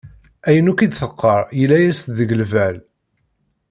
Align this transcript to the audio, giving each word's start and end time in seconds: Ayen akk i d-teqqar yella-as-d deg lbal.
Ayen 0.47 0.69
akk 0.71 0.79
i 0.85 0.87
d-teqqar 0.87 1.41
yella-as-d 1.59 2.09
deg 2.19 2.29
lbal. 2.41 2.75